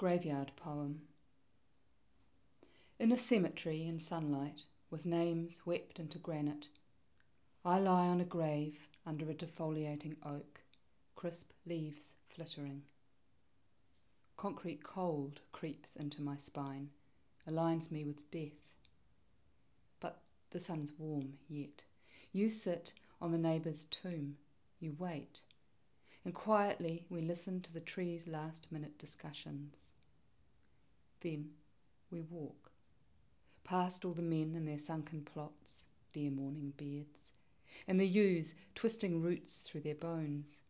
[0.00, 1.02] Graveyard Poem
[2.98, 6.68] In a cemetery in sunlight, with names wept into granite,
[7.66, 10.62] I lie on a grave under a defoliating oak,
[11.16, 12.84] crisp leaves flittering.
[14.38, 16.88] Concrete cold creeps into my spine,
[17.46, 18.78] aligns me with death.
[20.00, 21.84] But the sun's warm yet.
[22.32, 24.38] You sit on the neighbour's tomb,
[24.78, 25.42] you wait
[26.24, 29.88] and quietly we listen to the tree's last minute discussions.
[31.20, 31.50] Then
[32.10, 32.70] we walk,
[33.64, 37.32] past all the men in their sunken plots, dear morning beards,
[37.86, 40.60] and the yews twisting roots through their bones.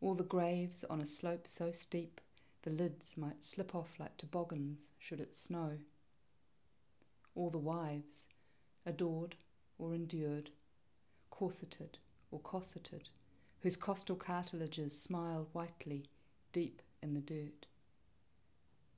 [0.00, 2.20] All the graves on a slope so steep
[2.62, 5.78] the lids might slip off like toboggans should it snow.
[7.34, 8.28] All the wives,
[8.86, 9.34] adored
[9.78, 10.50] or endured,
[11.30, 11.98] corseted
[12.30, 13.08] or cosseted,
[13.62, 16.04] whose costal cartilages smile whitely
[16.52, 17.66] deep in the dirt.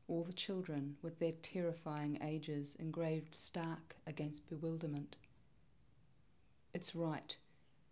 [0.09, 5.17] All the children with their terrifying ages engraved stark against bewilderment.
[6.73, 7.37] It's right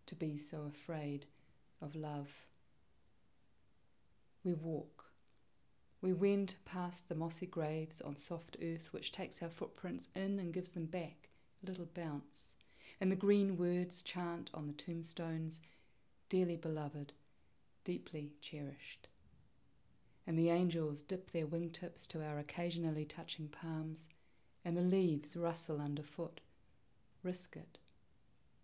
[0.06, 1.26] to be so afraid
[1.80, 2.46] of love.
[4.44, 5.04] We walk.
[6.00, 10.52] We wend past the mossy graves on soft earth which takes our footprints in and
[10.52, 11.28] gives them back
[11.62, 12.56] a little bounce.
[13.00, 15.60] And the green words chant on the tombstones
[16.32, 17.12] dearly beloved,
[17.84, 19.06] deeply cherished.
[20.26, 24.08] And the angels dip their wingtips to our occasionally touching palms,
[24.64, 26.40] and the leaves rustle underfoot.
[27.22, 27.76] Risk it,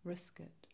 [0.03, 0.68] risk it.